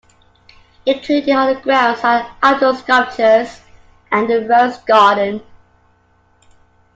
[0.83, 3.61] Included on the grounds are outdoor sculptures
[4.11, 5.43] and a rose garden.